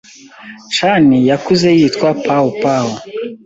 Chan 0.75 1.05
yakuze 1.29 1.67
yitwa 1.79 2.09
Pao-Pao 2.25 2.89